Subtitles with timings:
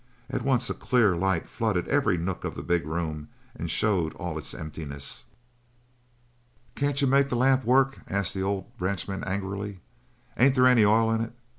[0.31, 4.39] At once a clear light flooded every nook of the big room and showed all
[4.39, 5.25] its emptiness.
[6.73, 9.79] "Can't you make the lamp work?" asked the old ranchman angrily.
[10.35, 11.33] "Ain't they any oil in it?